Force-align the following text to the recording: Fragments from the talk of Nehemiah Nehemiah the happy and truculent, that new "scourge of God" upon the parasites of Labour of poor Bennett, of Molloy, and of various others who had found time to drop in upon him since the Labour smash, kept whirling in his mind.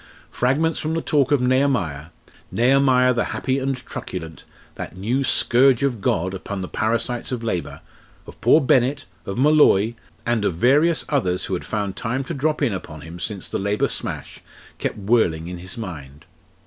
Fragments 0.31 0.79
from 0.79 0.95
the 0.95 1.01
talk 1.03 1.31
of 1.31 1.39
Nehemiah 1.41 2.05
Nehemiah 2.51 3.13
the 3.13 3.25
happy 3.35 3.59
and 3.59 3.77
truculent, 3.77 4.45
that 4.73 4.97
new 4.97 5.23
"scourge 5.23 5.83
of 5.83 6.01
God" 6.01 6.33
upon 6.33 6.61
the 6.61 6.67
parasites 6.67 7.31
of 7.31 7.43
Labour 7.43 7.81
of 8.25 8.41
poor 8.41 8.59
Bennett, 8.61 9.05
of 9.27 9.37
Molloy, 9.37 9.93
and 10.25 10.43
of 10.43 10.55
various 10.55 11.05
others 11.09 11.45
who 11.45 11.53
had 11.53 11.65
found 11.65 11.95
time 11.95 12.23
to 12.23 12.33
drop 12.33 12.63
in 12.63 12.73
upon 12.73 13.01
him 13.01 13.19
since 13.19 13.47
the 13.47 13.59
Labour 13.59 13.87
smash, 13.87 14.39
kept 14.79 14.97
whirling 14.97 15.47
in 15.47 15.59
his 15.59 15.77
mind. 15.77 16.25